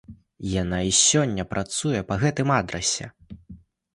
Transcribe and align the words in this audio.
Яна 0.61 0.79
і 0.91 0.93
сёння 0.99 1.43
працуе 1.51 2.01
па 2.11 2.15
гэтым 2.23 2.53
адрасе. 2.59 3.05